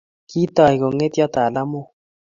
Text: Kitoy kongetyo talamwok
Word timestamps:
Kitoy 0.29 0.75
kongetyo 0.81 1.25
talamwok 1.33 1.87